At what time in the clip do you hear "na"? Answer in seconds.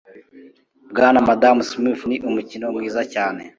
1.21-1.27